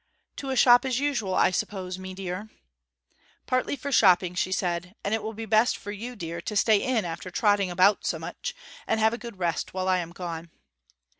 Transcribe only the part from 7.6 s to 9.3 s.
about so much, and have a